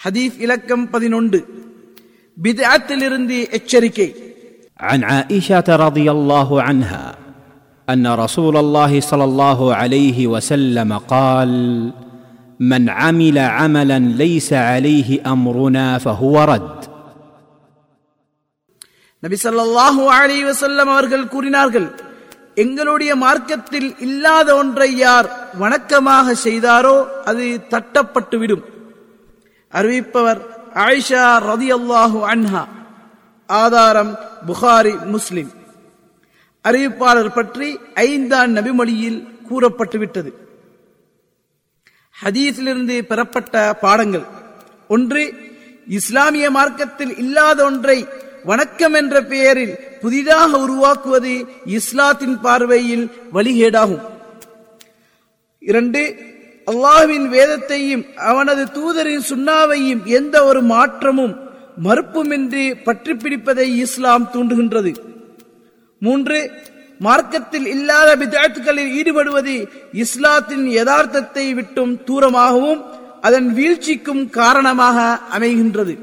[0.00, 1.40] ஹதீஸ் இலக்கம் பதினொன்று
[2.36, 4.08] பித்அத்திலிருந்து எச்சரிக்கை
[4.80, 7.04] عن عائشه رضي الله عنها
[7.88, 11.50] ان رسول الله صلى الله عليه وسلم قال
[12.62, 16.76] من عمل عملا ليس عليه امرنا فهو رد
[19.22, 21.88] நபி ஸல்லல்லாஹு அலைஹி வஸல்லம் அவர்கள் கூறினார்கள்
[22.56, 25.28] எங்களுடைய மார்க்கத்தில் இல்லாத ஒன்றை யார்
[25.62, 28.64] வணக்கமாக செய்தாரோ அது தட்டப்பட்டுவிடும்
[29.73, 30.41] அறிவிப்பவர்
[30.73, 32.67] ஆயிஷா ரதியல்லாஹு அன்ஹா.
[33.47, 35.51] ஆதாரம் புகாரி முஸ்லிம்.
[36.63, 40.33] அறிவிப்பாளர் பற்றி ஐந்தாம் நபிமொழியில் கூறப்பட்டுவிட்டது.
[42.23, 44.23] ஹதீஸிலிருந்து பெறப்பட்ட பாடங்கள்.
[44.87, 45.33] ஒன்று
[45.87, 48.07] இஸ்லாமிய மார்க்கத்தில் இல்லாத ஒன்றை
[48.43, 54.01] வணக்கம் என்ற பெயரில் புதிதாக உருவாக்குவது இஸ்லாத்தின் பார்வையில் வழிகேடாகும்.
[55.59, 56.15] இரண்டு
[56.69, 61.35] அல்லாஹ்வின் வேதத்தையும் அவனது தூதரின் சுண்ணாவையும் எந்த ஒரு மாற்றமும்
[61.85, 64.91] மறுப்புமின்றி பற்றி பிடிப்பதை இஸ்லாம் தூண்டுகின்றது.
[66.01, 66.39] மூன்று
[67.05, 69.55] மார்க்கத்தில் இல்லாத பிதாத்துகளில் ஈடுபடுவது
[70.03, 72.81] இஸ்லாத்தின் யதார்த்தத்தை விட்டும் தூரமாகவும்
[73.27, 74.97] அதன் வீழ்ச்சிக்கும் காரணமாக
[75.37, 75.93] அமைகின்றது.